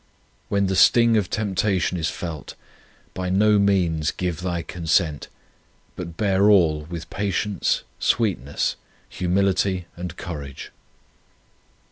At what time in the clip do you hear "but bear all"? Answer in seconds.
5.95-6.85